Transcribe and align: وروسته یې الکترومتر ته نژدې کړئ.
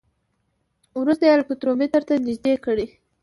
وروسته 1.01 1.23
یې 1.25 1.35
الکترومتر 1.37 2.01
ته 2.07 2.13
نژدې 2.27 2.53
کړئ. 2.65 2.87